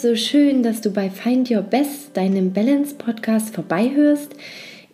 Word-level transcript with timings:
so 0.00 0.16
schön, 0.16 0.62
dass 0.62 0.80
du 0.80 0.90
bei 0.90 1.10
Find 1.10 1.50
Your 1.50 1.60
Best, 1.60 2.16
deinem 2.16 2.54
Balance 2.54 2.94
Podcast, 2.94 3.54
vorbeihörst. 3.54 4.34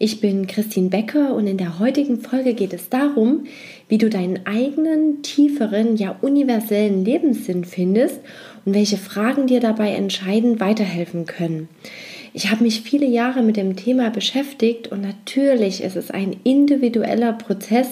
Ich 0.00 0.20
bin 0.20 0.48
Christine 0.48 0.88
Becker 0.88 1.32
und 1.32 1.46
in 1.46 1.58
der 1.58 1.78
heutigen 1.78 2.20
Folge 2.20 2.54
geht 2.54 2.72
es 2.72 2.88
darum, 2.88 3.44
wie 3.88 3.98
du 3.98 4.10
deinen 4.10 4.46
eigenen, 4.46 5.22
tieferen, 5.22 5.96
ja 5.96 6.16
universellen 6.22 7.04
Lebenssinn 7.04 7.64
findest 7.64 8.18
und 8.64 8.74
welche 8.74 8.96
Fragen 8.96 9.46
dir 9.46 9.60
dabei 9.60 9.90
entscheidend 9.90 10.58
weiterhelfen 10.58 11.24
können. 11.24 11.68
Ich 12.36 12.50
habe 12.50 12.64
mich 12.64 12.82
viele 12.82 13.06
Jahre 13.06 13.42
mit 13.42 13.56
dem 13.56 13.76
Thema 13.76 14.10
beschäftigt 14.10 14.88
und 14.88 15.00
natürlich 15.00 15.82
ist 15.82 15.96
es 15.96 16.10
ein 16.10 16.36
individueller 16.44 17.32
Prozess, 17.32 17.88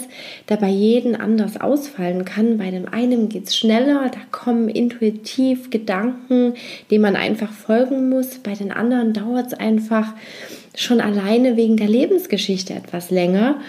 der 0.50 0.58
bei 0.58 0.68
jedem 0.68 1.18
anders 1.18 1.58
ausfallen 1.58 2.26
kann. 2.26 2.58
Bei 2.58 2.70
dem 2.70 2.86
einen 2.86 3.30
geht 3.30 3.46
es 3.46 3.56
schneller, 3.56 4.10
da 4.12 4.18
kommen 4.32 4.68
intuitiv 4.68 5.70
Gedanken, 5.70 6.52
denen 6.90 7.00
man 7.00 7.16
einfach 7.16 7.50
folgen 7.50 8.10
muss. 8.10 8.36
Bei 8.40 8.52
den 8.52 8.70
anderen 8.70 9.14
dauert 9.14 9.46
es 9.46 9.54
einfach 9.54 10.12
schon 10.74 11.00
alleine 11.00 11.56
wegen 11.56 11.76
der 11.76 11.88
Lebensgeschichte 11.88 12.74
etwas 12.74 13.10
länger. 13.10 13.60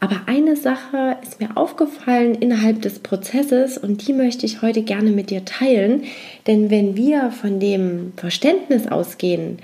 Aber 0.00 0.22
eine 0.26 0.56
Sache 0.56 1.16
ist 1.22 1.40
mir 1.40 1.56
aufgefallen 1.56 2.34
innerhalb 2.34 2.82
des 2.82 2.98
Prozesses 2.98 3.78
und 3.78 4.06
die 4.06 4.12
möchte 4.12 4.44
ich 4.44 4.60
heute 4.60 4.82
gerne 4.82 5.10
mit 5.10 5.30
dir 5.30 5.44
teilen. 5.44 6.04
Denn 6.46 6.70
wenn 6.70 6.96
wir 6.96 7.30
von 7.30 7.60
dem 7.60 8.12
Verständnis 8.16 8.86
ausgehen, 8.86 9.58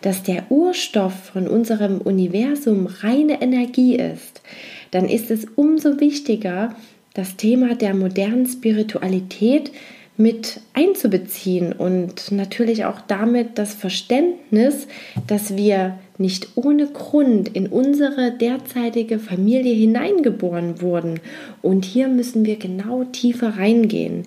dass 0.00 0.22
der 0.22 0.50
Urstoff 0.50 1.14
von 1.32 1.48
unserem 1.48 2.00
Universum 2.00 2.86
reine 2.86 3.40
Energie 3.40 3.96
ist, 3.96 4.42
dann 4.90 5.08
ist 5.08 5.30
es 5.30 5.46
umso 5.56 5.98
wichtiger, 6.00 6.74
das 7.14 7.36
Thema 7.36 7.74
der 7.74 7.94
modernen 7.94 8.46
Spiritualität 8.46 9.70
mit 10.16 10.60
einzubeziehen 10.74 11.72
und 11.72 12.30
natürlich 12.30 12.84
auch 12.84 13.00
damit 13.00 13.58
das 13.58 13.74
Verständnis, 13.74 14.86
dass 15.26 15.56
wir 15.56 15.98
nicht 16.18 16.48
ohne 16.54 16.86
Grund 16.86 17.48
in 17.48 17.66
unsere 17.66 18.30
derzeitige 18.30 19.18
Familie 19.18 19.74
hineingeboren 19.74 20.80
wurden. 20.80 21.18
Und 21.62 21.84
hier 21.84 22.06
müssen 22.06 22.44
wir 22.44 22.56
genau 22.56 23.02
tiefer 23.04 23.56
reingehen. 23.56 24.24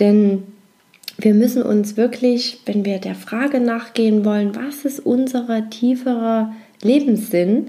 Denn 0.00 0.42
wir 1.18 1.34
müssen 1.34 1.62
uns 1.62 1.96
wirklich, 1.96 2.58
wenn 2.66 2.84
wir 2.84 2.98
der 2.98 3.14
Frage 3.14 3.60
nachgehen 3.60 4.24
wollen, 4.24 4.56
was 4.56 4.84
ist 4.84 5.00
unser 5.00 5.70
tieferer 5.70 6.52
Lebenssinn, 6.82 7.68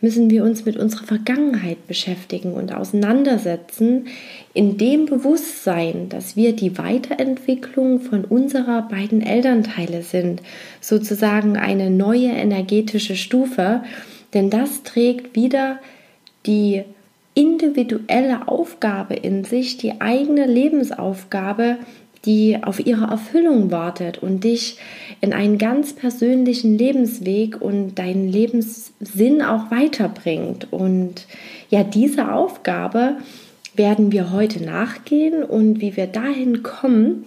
müssen 0.00 0.30
wir 0.30 0.44
uns 0.44 0.64
mit 0.64 0.76
unserer 0.76 1.04
Vergangenheit 1.04 1.86
beschäftigen 1.86 2.52
und 2.52 2.72
auseinandersetzen, 2.74 4.08
in 4.52 4.76
dem 4.76 5.06
Bewusstsein, 5.06 6.08
dass 6.08 6.36
wir 6.36 6.54
die 6.54 6.76
Weiterentwicklung 6.76 8.00
von 8.00 8.24
unserer 8.24 8.82
beiden 8.82 9.22
Elternteile 9.22 10.02
sind, 10.02 10.42
sozusagen 10.80 11.56
eine 11.56 11.90
neue 11.90 12.28
energetische 12.28 13.16
Stufe, 13.16 13.82
denn 14.34 14.50
das 14.50 14.82
trägt 14.82 15.34
wieder 15.34 15.78
die 16.44 16.84
individuelle 17.34 18.48
Aufgabe 18.48 19.14
in 19.14 19.44
sich, 19.44 19.76
die 19.76 20.00
eigene 20.00 20.46
Lebensaufgabe, 20.46 21.78
die 22.26 22.58
auf 22.62 22.84
ihre 22.84 23.06
Erfüllung 23.06 23.70
wartet 23.70 24.18
und 24.18 24.44
dich 24.44 24.78
in 25.20 25.32
einen 25.32 25.58
ganz 25.58 25.94
persönlichen 25.94 26.76
Lebensweg 26.76 27.60
und 27.60 27.94
deinen 27.94 28.28
Lebenssinn 28.28 29.42
auch 29.42 29.70
weiterbringt. 29.70 30.72
Und 30.72 31.26
ja, 31.70 31.84
diese 31.84 32.32
Aufgabe 32.32 33.16
werden 33.74 34.12
wir 34.12 34.32
heute 34.32 34.62
nachgehen 34.62 35.42
und 35.44 35.80
wie 35.80 35.96
wir 35.96 36.06
dahin 36.06 36.62
kommen, 36.62 37.24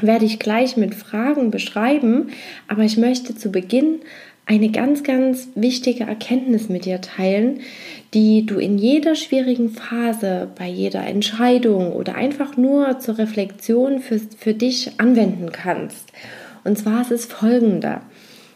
werde 0.00 0.24
ich 0.24 0.38
gleich 0.38 0.76
mit 0.76 0.94
Fragen 0.94 1.50
beschreiben. 1.50 2.30
Aber 2.68 2.82
ich 2.82 2.96
möchte 2.96 3.36
zu 3.36 3.50
Beginn 3.50 4.00
eine 4.46 4.70
ganz, 4.70 5.02
ganz 5.02 5.48
wichtige 5.54 6.04
Erkenntnis 6.04 6.68
mit 6.68 6.84
dir 6.84 7.00
teilen, 7.00 7.60
die 8.12 8.44
du 8.44 8.58
in 8.58 8.76
jeder 8.76 9.14
schwierigen 9.14 9.70
Phase, 9.70 10.48
bei 10.58 10.68
jeder 10.68 11.06
Entscheidung 11.06 11.92
oder 11.92 12.16
einfach 12.16 12.56
nur 12.56 12.98
zur 12.98 13.18
Reflexion 13.18 14.00
für, 14.00 14.20
für 14.36 14.54
dich 14.54 14.92
anwenden 14.98 15.52
kannst. 15.52 16.12
Und 16.64 16.76
zwar 16.76 17.02
ist 17.02 17.12
es 17.12 17.24
folgender. 17.24 18.02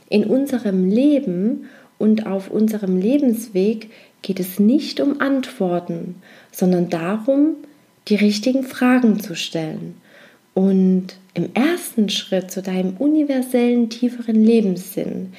In 0.09 0.25
unserem 0.25 0.89
Leben 0.89 1.69
und 1.99 2.27
auf 2.27 2.51
unserem 2.51 2.99
Lebensweg 2.99 3.91
geht 4.23 4.41
es 4.41 4.59
nicht 4.59 5.01
um 5.01 5.21
Antworten, 5.21 6.17
sondern 6.53 6.91
darum, 6.91 7.57
die 8.09 8.17
richtigen 8.17 8.63
Fragen 8.63 9.21
zu 9.21 9.35
stellen. 9.35 9.95
Und 10.55 11.17
im 11.35 11.51
ersten 11.55 12.09
Schritt 12.09 12.51
zu 12.51 12.63
deinem 12.63 12.97
universellen, 12.97 13.91
tieferen 13.91 14.43
Lebenssinn 14.43 15.33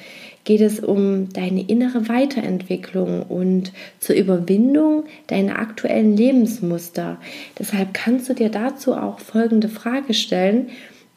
geht 0.48 0.62
es 0.62 0.80
um 0.80 1.28
deine 1.28 1.60
innere 1.68 2.08
Weiterentwicklung 2.08 3.22
und 3.22 3.70
zur 4.00 4.16
Überwindung 4.16 5.04
deiner 5.26 5.58
aktuellen 5.58 6.16
Lebensmuster. 6.16 7.18
Deshalb 7.58 7.92
kannst 7.92 8.30
du 8.30 8.32
dir 8.32 8.48
dazu 8.48 8.94
auch 8.94 9.20
folgende 9.20 9.68
Frage 9.68 10.14
stellen. 10.14 10.70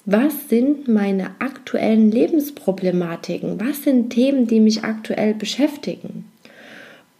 Was 0.03 0.49
sind 0.49 0.89
meine 0.89 1.29
aktuellen 1.39 2.11
Lebensproblematiken? 2.11 3.57
Was 3.57 3.83
sind 3.83 4.09
Themen, 4.09 4.47
die 4.47 4.59
mich 4.59 4.83
aktuell 4.83 5.33
beschäftigen? 5.33 6.25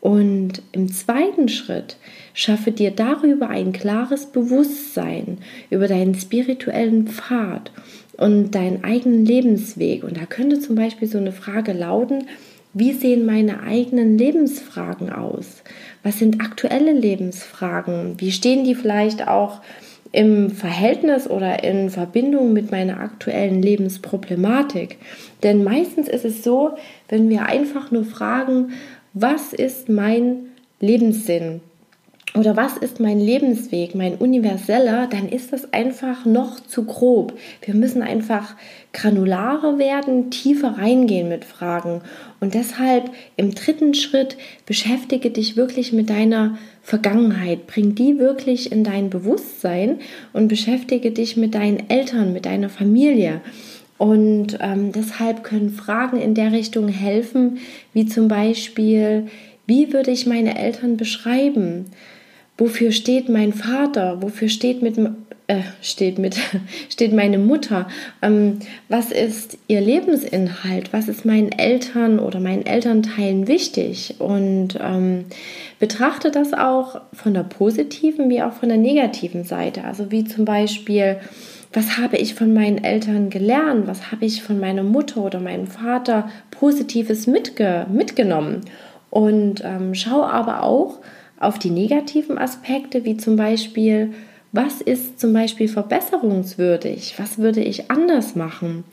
Und 0.02 0.64
im 0.72 0.92
zweiten 0.92 1.48
Schritt 1.48 1.96
schaffe 2.34 2.72
dir 2.72 2.90
darüber 2.90 3.50
ein 3.50 3.72
klares 3.72 4.26
Bewusstsein 4.26 5.38
über 5.70 5.88
deinen 5.88 6.16
spirituellen 6.16 7.08
Pfad 7.08 7.72
und 8.18 8.52
deinen 8.56 8.84
eigenen 8.84 9.26
Lebensweg. 9.26 10.04
Und 10.04 10.18
da 10.18 10.26
könnte 10.26 10.60
zum 10.60 10.76
Beispiel 10.76 11.08
so 11.08 11.20
eine 11.20 11.32
Frage 11.32 11.74
lauten, 11.74 12.26
wie 12.74 12.94
sehen 12.94 13.26
meine 13.26 13.62
eigenen 13.64 14.18
Lebensfragen 14.18 15.12
aus? 15.12 15.62
Was 16.04 16.18
sind 16.18 16.42
aktuelle 16.42 16.94
Lebensfragen? 16.94 18.16
Wie 18.18 18.32
stehen 18.32 18.64
die 18.64 18.76
vielleicht 18.76 19.28
auch 19.28 19.62
im 20.14 20.50
Verhältnis 20.50 21.30
oder 21.30 21.64
in 21.64 21.90
Verbindung 21.90 22.54
mit 22.54 22.72
meiner 22.72 23.02
aktuellen 23.02 23.62
Lebensproblematik? 23.62 24.98
Denn 25.44 25.64
meistens 25.64 26.08
ist 26.08 26.26
es 26.26 26.44
so, 26.44 26.72
wenn 27.10 27.30
wir 27.30 27.46
einfach 27.46 27.92
nur 27.92 28.06
fragen, 28.06 28.72
was 29.14 29.54
ist 29.54 29.90
mein 29.90 30.52
Lebenssinn? 30.80 31.62
Oder 32.34 32.56
was 32.56 32.78
ist 32.78 33.02
mein 33.02 33.20
Lebensweg, 33.20 33.94
mein 33.94 34.16
universeller, 34.16 35.08
dann 35.08 35.28
ist 35.28 35.52
das 35.52 35.74
einfach 35.74 36.24
noch 36.24 36.62
zu 36.62 36.86
grob. 36.86 37.38
Wir 37.62 37.74
müssen 37.74 38.02
einfach 38.02 38.56
granularer 38.94 39.78
werden, 39.78 40.32
tiefer 40.32 40.78
reingehen 40.78 41.28
mit 41.28 41.44
Fragen. 41.44 42.02
Und 42.40 42.54
deshalb 42.54 43.12
im 43.36 43.54
dritten 43.54 43.94
Schritt 43.94 44.38
beschäftige 44.66 45.30
dich 45.30 45.58
wirklich 45.58 45.92
mit 45.92 46.10
deiner 46.10 46.58
Vergangenheit. 46.82 47.68
Bring 47.68 47.96
die 47.96 48.18
wirklich 48.18 48.72
in 48.72 48.86
dein 48.86 49.10
Bewusstsein 49.10 50.00
und 50.32 50.48
beschäftige 50.48 51.12
dich 51.12 51.36
mit 51.36 51.54
deinen 51.54 51.90
Eltern, 51.90 52.32
mit 52.32 52.46
deiner 52.46 52.70
Familie. 52.70 53.42
Und 54.02 54.58
ähm, 54.62 54.92
deshalb 54.92 55.44
können 55.44 55.70
Fragen 55.70 56.20
in 56.20 56.34
der 56.34 56.52
Richtung 56.54 56.88
helfen, 56.88 57.60
wie 57.94 58.08
zum 58.08 58.28
Beispiel, 58.28 59.28
wie 59.68 59.94
würde 59.94 60.10
ich 60.10 60.26
meine 60.26 60.58
Eltern 60.58 60.98
beschreiben? 60.98 61.86
Wofür 62.58 62.92
steht 62.92 63.30
mein 63.30 63.54
Vater? 63.54 64.22
Wofür 64.22 64.50
steht 64.50 64.82
mit 64.82 64.98
äh, 65.48 65.62
steht 65.82 66.18
mit 66.18 66.38
steht 66.90 67.14
meine 67.14 67.38
Mutter? 67.38 67.88
Ähm, 68.22 68.60
was 68.88 69.12
ist 69.12 69.58
ihr 69.68 69.82
Lebensinhalt? 69.82 70.94
Was 70.94 71.08
ist 71.08 71.26
meinen 71.26 71.52
Eltern 71.52 72.20
oder 72.20 72.40
meinen 72.40 72.66
Elternteilen 72.66 73.48
wichtig? 73.48 74.16
Und 74.20 74.80
ähm, 74.82 75.26
betrachte 75.80 76.32
das 76.32 76.54
auch 76.54 77.02
von 77.14 77.34
der 77.34 77.44
positiven 77.44 78.30
wie 78.30 78.42
auch 78.42 78.54
von 78.54 78.70
der 78.70 78.78
negativen 78.78 79.44
Seite. 79.44 79.84
Also 79.84 80.12
wie 80.12 80.24
zum 80.24 80.46
Beispiel 80.46 81.18
was 81.74 81.98
habe 81.98 82.18
ich 82.18 82.36
von 82.36 82.54
meinen 82.54 82.84
Eltern 82.84 83.30
gelernt, 83.30 83.88
was 83.88 84.12
habe 84.12 84.26
ich 84.26 84.44
von 84.44 84.60
meiner 84.60 84.84
Mutter 84.84 85.22
oder 85.22 85.40
meinem 85.40 85.68
Vater 85.68 86.30
Positives 86.52 87.28
mitge 87.28 87.86
mitgenommen. 87.90 88.62
Und 89.10 89.62
ähm, 89.64 89.96
schau 89.96 90.24
aber 90.24 90.64
auch 90.64 91.00
auf 91.42 91.60
die 91.60 91.70
negativen 91.70 92.38
Aspekte, 92.38 93.04
wie 93.06 93.18
zum 93.18 93.36
Beispiel, 93.36 94.14
was 94.52 94.82
ist 94.82 95.20
zum 95.20 95.34
Beispiel 95.34 95.68
verbesserungswürdig, 95.68 97.16
was 97.18 97.38
würde 97.38 97.62
ich 97.62 97.90
anders 97.90 98.36
machen, 98.36 98.84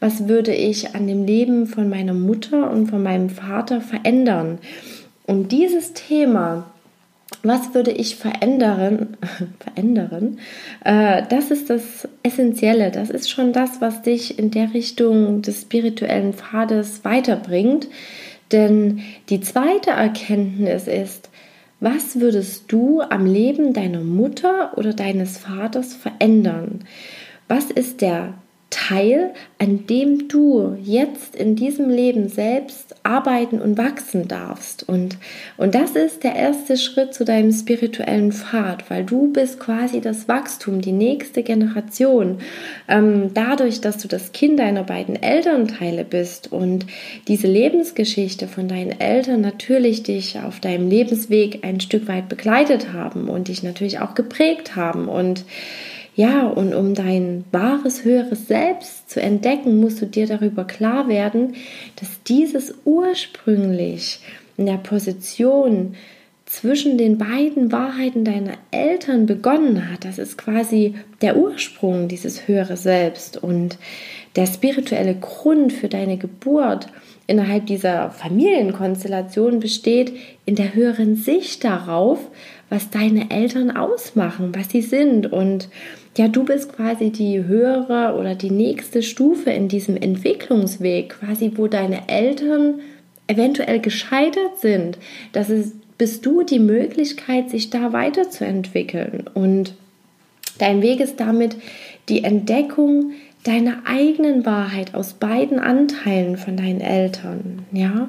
was 0.00 0.28
würde 0.28 0.54
ich 0.54 0.94
an 0.94 1.06
dem 1.06 1.24
Leben 1.24 1.66
von 1.66 1.88
meiner 1.88 2.14
Mutter 2.14 2.70
und 2.70 2.88
von 2.88 3.02
meinem 3.02 3.30
Vater 3.30 3.80
verändern. 3.80 4.58
Und 5.26 5.52
dieses 5.52 5.94
Thema 5.94 6.66
was 7.42 7.74
würde 7.74 7.90
ich 7.90 8.16
verändern? 8.16 9.16
verändern? 9.60 10.38
Äh, 10.84 11.22
das 11.28 11.50
ist 11.50 11.70
das 11.70 12.08
Essentielle. 12.22 12.90
Das 12.90 13.10
ist 13.10 13.30
schon 13.30 13.52
das, 13.52 13.80
was 13.80 14.02
dich 14.02 14.38
in 14.38 14.50
der 14.50 14.74
Richtung 14.74 15.42
des 15.42 15.62
spirituellen 15.62 16.34
Pfades 16.34 17.04
weiterbringt. 17.04 17.88
Denn 18.52 19.02
die 19.28 19.40
zweite 19.40 19.90
Erkenntnis 19.90 20.86
ist, 20.86 21.30
was 21.80 22.20
würdest 22.20 22.72
du 22.72 23.00
am 23.02 23.26
Leben 23.26 23.72
deiner 23.72 24.00
Mutter 24.00 24.76
oder 24.76 24.94
deines 24.94 25.38
Vaters 25.38 25.94
verändern? 25.94 26.84
Was 27.48 27.70
ist 27.70 28.00
der 28.00 28.34
Teil, 28.70 29.32
an 29.58 29.86
dem 29.86 30.28
du 30.28 30.76
jetzt 30.82 31.36
in 31.36 31.54
diesem 31.54 31.88
Leben 31.88 32.28
selbst 32.28 32.96
arbeiten 33.04 33.60
und 33.60 33.78
wachsen 33.78 34.26
darfst. 34.26 34.88
Und, 34.88 35.16
und 35.56 35.74
das 35.76 35.92
ist 35.92 36.24
der 36.24 36.34
erste 36.34 36.76
Schritt 36.76 37.14
zu 37.14 37.24
deinem 37.24 37.52
spirituellen 37.52 38.32
Pfad, 38.32 38.90
weil 38.90 39.04
du 39.04 39.32
bist 39.32 39.60
quasi 39.60 40.00
das 40.00 40.28
Wachstum, 40.28 40.80
die 40.80 40.92
nächste 40.92 41.44
Generation. 41.44 42.38
Ähm, 42.88 43.30
dadurch, 43.34 43.80
dass 43.80 43.98
du 43.98 44.08
das 44.08 44.32
Kind 44.32 44.58
deiner 44.58 44.82
beiden 44.82 45.20
Elternteile 45.20 46.04
bist 46.04 46.52
und 46.52 46.86
diese 47.28 47.46
Lebensgeschichte 47.46 48.48
von 48.48 48.66
deinen 48.66 49.00
Eltern 49.00 49.40
natürlich 49.40 50.02
dich 50.02 50.40
auf 50.40 50.58
deinem 50.58 50.90
Lebensweg 50.90 51.60
ein 51.62 51.80
Stück 51.80 52.08
weit 52.08 52.28
begleitet 52.28 52.92
haben 52.92 53.28
und 53.28 53.46
dich 53.46 53.62
natürlich 53.62 54.00
auch 54.00 54.14
geprägt 54.14 54.74
haben 54.74 55.08
und 55.08 55.44
ja, 56.16 56.46
und 56.46 56.74
um 56.74 56.94
dein 56.94 57.44
wahres, 57.52 58.02
höheres 58.02 58.48
Selbst 58.48 59.10
zu 59.10 59.20
entdecken, 59.20 59.78
musst 59.80 60.00
du 60.00 60.06
dir 60.06 60.26
darüber 60.26 60.64
klar 60.64 61.08
werden, 61.08 61.54
dass 61.96 62.22
dieses 62.22 62.74
ursprünglich 62.86 64.20
in 64.56 64.64
der 64.64 64.78
Position 64.78 65.94
zwischen 66.46 66.96
den 66.96 67.18
beiden 67.18 67.70
Wahrheiten 67.70 68.24
deiner 68.24 68.54
Eltern 68.70 69.26
begonnen 69.26 69.90
hat. 69.92 70.06
Das 70.06 70.16
ist 70.16 70.38
quasi 70.38 70.94
der 71.20 71.36
Ursprung 71.36 72.08
dieses 72.08 72.48
höhere 72.48 72.78
Selbst 72.78 73.36
und 73.42 73.76
der 74.36 74.46
spirituelle 74.46 75.16
Grund 75.16 75.70
für 75.70 75.88
deine 75.88 76.16
Geburt 76.16 76.86
innerhalb 77.26 77.66
dieser 77.66 78.10
Familienkonstellation 78.10 79.60
besteht 79.60 80.14
in 80.46 80.54
der 80.54 80.74
höheren 80.74 81.16
Sicht 81.16 81.64
darauf, 81.64 82.20
was 82.70 82.88
deine 82.88 83.30
Eltern 83.30 83.76
ausmachen, 83.76 84.54
was 84.54 84.70
sie 84.70 84.82
sind 84.82 85.30
und 85.30 85.68
ja, 86.16 86.28
du 86.28 86.44
bist 86.44 86.72
quasi 86.74 87.10
die 87.10 87.44
höhere 87.44 88.16
oder 88.18 88.34
die 88.34 88.50
nächste 88.50 89.02
Stufe 89.02 89.50
in 89.50 89.68
diesem 89.68 89.96
Entwicklungsweg, 89.96 91.10
quasi 91.20 91.52
wo 91.56 91.66
deine 91.66 92.08
Eltern 92.08 92.80
eventuell 93.26 93.80
gescheitert 93.80 94.58
sind. 94.60 94.98
Das 95.32 95.50
ist, 95.50 95.74
bist 95.98 96.24
du 96.24 96.42
die 96.42 96.58
Möglichkeit, 96.58 97.50
sich 97.50 97.70
da 97.70 97.92
weiterzuentwickeln. 97.92 99.24
Und 99.34 99.74
dein 100.58 100.80
Weg 100.80 101.00
ist 101.00 101.20
damit 101.20 101.56
die 102.08 102.24
Entdeckung 102.24 103.12
deiner 103.44 103.82
eigenen 103.84 104.46
Wahrheit 104.46 104.94
aus 104.94 105.14
beiden 105.14 105.58
Anteilen 105.58 106.36
von 106.36 106.56
deinen 106.56 106.80
Eltern. 106.80 107.66
Ja, 107.72 108.08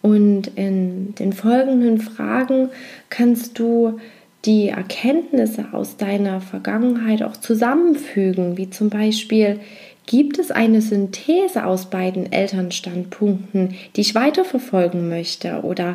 und 0.00 0.48
in 0.56 1.14
den 1.14 1.32
folgenden 1.32 2.00
Fragen 2.00 2.70
kannst 3.08 3.58
du 3.58 4.00
die 4.44 4.68
Erkenntnisse 4.68 5.66
aus 5.72 5.96
deiner 5.96 6.40
Vergangenheit 6.40 7.22
auch 7.22 7.36
zusammenfügen, 7.36 8.56
wie 8.56 8.70
zum 8.70 8.90
Beispiel, 8.90 9.60
gibt 10.06 10.38
es 10.38 10.50
eine 10.50 10.82
Synthese 10.82 11.64
aus 11.64 11.88
beiden 11.88 12.32
Elternstandpunkten, 12.32 13.76
die 13.94 14.00
ich 14.00 14.14
weiterverfolgen 14.14 15.08
möchte? 15.08 15.60
Oder 15.62 15.94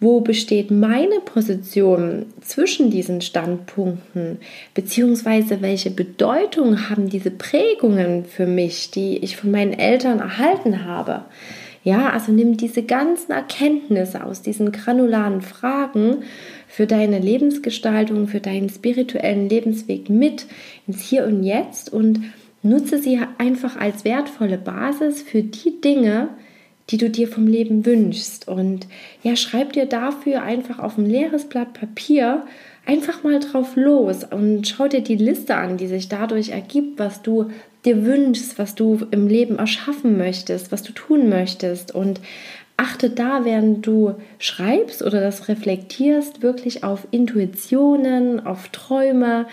wo 0.00 0.20
besteht 0.20 0.70
meine 0.70 1.20
Position 1.24 2.26
zwischen 2.40 2.90
diesen 2.90 3.20
Standpunkten? 3.20 4.38
Beziehungsweise 4.74 5.62
welche 5.62 5.90
Bedeutung 5.90 6.90
haben 6.90 7.08
diese 7.08 7.30
Prägungen 7.30 8.24
für 8.24 8.46
mich, 8.46 8.90
die 8.90 9.18
ich 9.18 9.36
von 9.36 9.52
meinen 9.52 9.72
Eltern 9.72 10.18
erhalten 10.18 10.84
habe? 10.84 11.22
Ja, 11.84 12.10
also 12.10 12.32
nimm 12.32 12.56
diese 12.56 12.82
ganzen 12.82 13.32
Erkenntnisse 13.32 14.24
aus 14.24 14.40
diesen 14.40 14.72
granularen 14.72 15.42
Fragen 15.42 16.24
für 16.74 16.88
deine 16.88 17.20
Lebensgestaltung, 17.20 18.26
für 18.26 18.40
deinen 18.40 18.68
spirituellen 18.68 19.48
Lebensweg 19.48 20.10
mit 20.10 20.46
ins 20.88 21.02
Hier 21.02 21.24
und 21.24 21.44
Jetzt 21.44 21.92
und 21.92 22.20
nutze 22.64 22.98
sie 22.98 23.20
einfach 23.38 23.76
als 23.76 24.04
wertvolle 24.04 24.58
Basis 24.58 25.22
für 25.22 25.44
die 25.44 25.80
Dinge, 25.80 26.30
die 26.90 26.96
du 26.96 27.10
dir 27.10 27.28
vom 27.28 27.46
Leben 27.46 27.86
wünschst. 27.86 28.48
Und 28.48 28.88
ja, 29.22 29.36
schreib 29.36 29.74
dir 29.74 29.86
dafür 29.86 30.42
einfach 30.42 30.80
auf 30.80 30.98
ein 30.98 31.06
leeres 31.06 31.44
Blatt 31.44 31.74
Papier 31.74 32.42
einfach 32.84 33.22
mal 33.22 33.38
drauf 33.38 33.76
los 33.76 34.24
und 34.24 34.66
schau 34.66 34.88
dir 34.88 35.00
die 35.00 35.14
Liste 35.14 35.54
an, 35.54 35.76
die 35.76 35.86
sich 35.86 36.08
dadurch 36.08 36.48
ergibt, 36.48 36.98
was 36.98 37.22
du 37.22 37.50
dir 37.84 38.04
wünschst, 38.04 38.58
was 38.58 38.74
du 38.74 39.06
im 39.10 39.28
Leben 39.28 39.58
erschaffen 39.58 40.16
möchtest, 40.16 40.72
was 40.72 40.82
du 40.82 40.92
tun 40.92 41.28
möchtest. 41.28 41.94
Und 41.94 42.20
achte 42.76 43.10
da, 43.10 43.44
während 43.44 43.86
du 43.86 44.14
schreibst 44.38 45.02
oder 45.02 45.20
das 45.20 45.48
reflektierst, 45.48 46.42
wirklich 46.42 46.84
auf 46.84 47.06
Intuitionen, 47.10 48.44
auf 48.44 48.68
Träume 48.68 49.46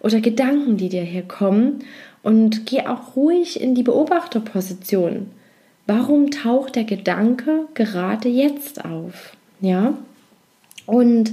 oder 0.00 0.20
Gedanken, 0.20 0.76
die 0.76 0.88
dir 0.88 1.02
hier 1.02 1.22
kommen. 1.22 1.80
Und 2.22 2.66
geh 2.66 2.82
auch 2.82 3.16
ruhig 3.16 3.60
in 3.60 3.74
die 3.74 3.82
Beobachterposition. 3.82 5.30
Warum 5.86 6.30
taucht 6.30 6.76
der 6.76 6.84
Gedanke 6.84 7.66
gerade 7.74 8.28
jetzt 8.28 8.84
auf? 8.84 9.32
Ja? 9.60 9.94
Und 10.84 11.32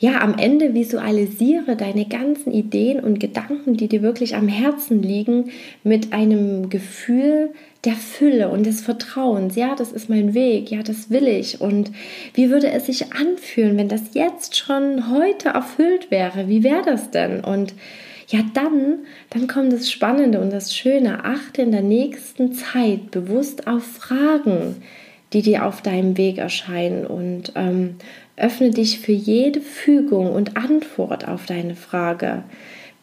ja, 0.00 0.20
am 0.20 0.36
Ende 0.36 0.74
visualisiere 0.74 1.76
deine 1.76 2.06
ganzen 2.06 2.52
Ideen 2.52 3.00
und 3.00 3.20
Gedanken, 3.20 3.76
die 3.76 3.88
dir 3.88 4.02
wirklich 4.02 4.34
am 4.34 4.48
Herzen 4.48 5.02
liegen, 5.02 5.50
mit 5.84 6.12
einem 6.12 6.68
Gefühl 6.68 7.50
der 7.84 7.94
Fülle 7.94 8.48
und 8.48 8.66
des 8.66 8.80
Vertrauens. 8.80 9.56
Ja, 9.56 9.74
das 9.76 9.92
ist 9.92 10.08
mein 10.08 10.34
Weg. 10.34 10.70
Ja, 10.70 10.82
das 10.82 11.10
will 11.10 11.28
ich. 11.28 11.60
Und 11.60 11.92
wie 12.32 12.50
würde 12.50 12.72
es 12.72 12.86
sich 12.86 13.12
anfühlen, 13.12 13.76
wenn 13.76 13.88
das 13.88 14.14
jetzt 14.14 14.56
schon 14.56 15.10
heute 15.10 15.50
erfüllt 15.50 16.10
wäre? 16.10 16.48
Wie 16.48 16.64
wäre 16.64 16.82
das 16.84 17.10
denn? 17.10 17.44
Und 17.44 17.74
ja, 18.28 18.40
dann, 18.54 19.00
dann 19.30 19.46
kommt 19.46 19.72
das 19.72 19.90
Spannende 19.90 20.40
und 20.40 20.50
das 20.50 20.74
Schöne. 20.74 21.24
Achte 21.24 21.62
in 21.62 21.72
der 21.72 21.82
nächsten 21.82 22.52
Zeit 22.52 23.10
bewusst 23.10 23.66
auf 23.68 23.84
Fragen, 23.84 24.82
die 25.32 25.42
dir 25.42 25.66
auf 25.66 25.82
deinem 25.82 26.16
Weg 26.16 26.38
erscheinen 26.38 27.06
und 27.06 27.52
ähm, 27.54 27.96
öffne 28.36 28.70
dich 28.70 29.00
für 29.00 29.12
jede 29.12 29.60
Fügung 29.60 30.32
und 30.32 30.56
Antwort 30.56 31.28
auf 31.28 31.46
deine 31.46 31.76
Frage. 31.76 32.42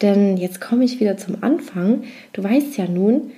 Denn 0.00 0.36
jetzt 0.36 0.60
komme 0.60 0.84
ich 0.84 1.00
wieder 1.00 1.16
zum 1.16 1.42
Anfang. 1.42 2.04
Du 2.32 2.42
weißt 2.42 2.76
ja 2.76 2.86
nun, 2.86 3.30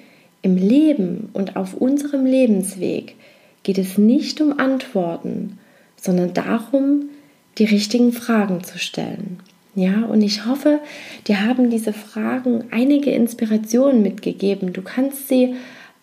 im 0.43 0.57
Leben 0.57 1.31
und 1.33 1.57
auf 1.57 1.75
unserem 1.75 2.27
Lebensweg 2.27 3.17
geht 3.63 3.79
es 3.79 3.97
nicht 3.97 4.41
um 4.41 4.59
Antworten, 4.59 5.59
sondern 5.97 6.35
darum, 6.35 7.09
die 7.59 7.65
richtigen 7.65 8.13
Fragen 8.13 8.63
zu 8.63 8.79
stellen. 8.79 9.41
Ja, 9.75 10.05
und 10.05 10.23
ich 10.23 10.47
hoffe, 10.47 10.81
dir 11.27 11.45
haben 11.45 11.71
diese 11.71 11.93
Fragen 11.93 12.65
einige 12.71 13.11
Inspirationen 13.11 14.03
mitgegeben. 14.03 14.73
Du 14.73 14.83
kannst 14.83 15.29
sie 15.29 15.55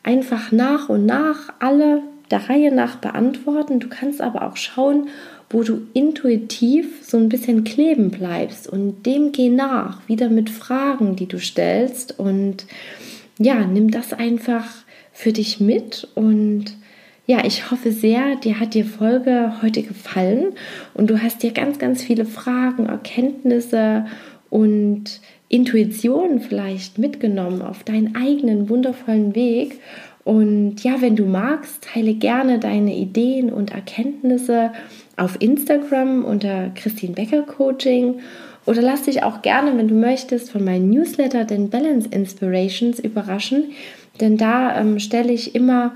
einfach 0.04 0.52
nach 0.52 0.90
und 0.90 1.06
nach 1.06 1.54
alle 1.60 2.02
der 2.32 2.50
Reihe 2.50 2.74
nach 2.74 2.98
beantworten. 2.98 3.80
Du 3.80 3.88
kannst 3.88 4.22
aber 4.22 4.48
auch 4.48 4.58
schauen, 4.58 5.08
wo 5.52 5.64
du 5.64 5.82
intuitiv 5.94 7.06
so 7.06 7.18
ein 7.18 7.30
bisschen 7.30 7.64
kleben 7.64 8.10
bleibst 8.10 8.68
und 8.68 9.06
dem 9.06 9.32
geh 9.32 9.50
nach, 9.50 10.08
wieder 10.08 10.30
mit 10.30 10.50
Fragen, 10.50 11.16
die 11.16 11.28
du 11.28 11.40
stellst 11.40 12.18
und 12.18 12.66
ja, 13.38 13.66
nimm 13.66 13.92
das 13.92 14.14
einfach 14.14 14.66
für 15.12 15.34
dich 15.34 15.60
mit 15.60 16.08
und 16.16 16.66
ja, 17.28 17.46
ich 17.46 17.70
hoffe 17.70 17.92
sehr, 17.92 18.36
dir 18.36 18.60
hat 18.60 18.74
die 18.74 18.84
Folge 18.84 19.54
heute 19.62 19.84
gefallen 19.84 20.54
und 20.94 21.10
du 21.10 21.22
hast 21.22 21.44
dir 21.44 21.52
ganz, 21.52 21.80
ganz 21.80 22.04
viele 22.04 22.26
Fragen, 22.26 22.88
Erkenntnisse 22.88 24.06
und 24.50 25.22
Intuitionen 25.48 26.40
vielleicht 26.40 26.98
mitgenommen 26.98 27.62
auf 27.62 27.84
deinen 27.84 28.16
eigenen 28.16 28.70
wundervollen 28.70 29.36
Weg. 29.36 29.80
Und 30.24 30.84
ja, 30.84 31.02
wenn 31.02 31.16
du 31.16 31.26
magst, 31.26 31.84
teile 31.84 32.14
gerne 32.14 32.60
deine 32.60 32.96
Ideen 32.96 33.52
und 33.52 33.72
Erkenntnisse 33.72 34.72
auf 35.22 35.40
Instagram 35.40 36.26
unter 36.26 36.72
Christine 36.74 37.14
Becker 37.14 37.44
Coaching 37.44 38.22
oder 38.66 38.82
lass 38.82 39.04
dich 39.04 39.24
auch 39.24 39.42
gerne, 39.42 39.78
wenn 39.78 39.88
du 39.88 39.96
möchtest, 39.96 40.52
von 40.52 40.64
meinem 40.64 40.90
Newsletter, 40.90 41.46
den 41.46 41.70
Balance 41.70 42.08
Inspirations, 42.12 43.00
überraschen. 43.00 43.72
Denn 44.20 44.38
da 44.38 44.80
ähm, 44.80 45.00
stelle 45.00 45.32
ich 45.32 45.56
immer 45.56 45.94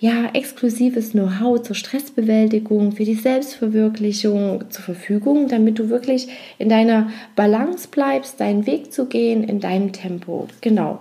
ja, 0.00 0.30
exklusives 0.32 1.10
Know-how 1.10 1.60
zur 1.60 1.74
Stressbewältigung, 1.74 2.92
für 2.92 3.04
die 3.04 3.14
Selbstverwirklichung 3.14 4.70
zur 4.70 4.84
Verfügung, 4.84 5.48
damit 5.48 5.80
du 5.80 5.88
wirklich 5.90 6.28
in 6.58 6.68
deiner 6.68 7.10
Balance 7.34 7.88
bleibst, 7.88 8.40
deinen 8.40 8.66
Weg 8.66 8.92
zu 8.92 9.06
gehen, 9.06 9.42
in 9.42 9.58
deinem 9.58 9.92
Tempo. 9.92 10.46
Genau. 10.60 11.00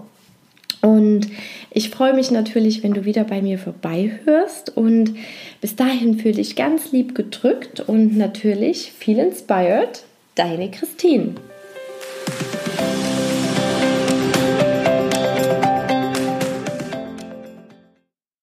Und 0.81 1.27
ich 1.71 1.89
freue 1.89 2.13
mich 2.13 2.31
natürlich, 2.31 2.83
wenn 2.83 2.93
du 2.93 3.05
wieder 3.05 3.23
bei 3.23 3.41
mir 3.41 3.57
vorbeihörst. 3.57 4.75
Und 4.75 5.15
bis 5.61 5.75
dahin 5.75 6.19
fühle 6.19 6.35
dich 6.35 6.55
ganz 6.55 6.91
lieb 6.91 7.15
gedrückt 7.15 7.81
und 7.81 8.17
natürlich 8.17 8.91
viel 8.91 9.19
inspired. 9.19 10.03
Deine 10.35 10.69
Christine. 10.69 11.33